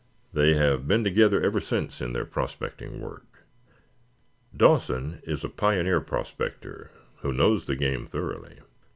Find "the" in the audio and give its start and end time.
7.65-7.75